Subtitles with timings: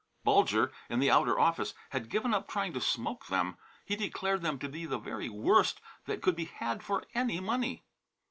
[0.23, 3.59] Bulger, in the outer office, had given up trying to smoke them.
[3.85, 7.83] He declared them to be the very worst that could be had for any money.